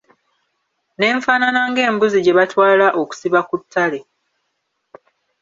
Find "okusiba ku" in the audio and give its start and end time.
3.01-3.55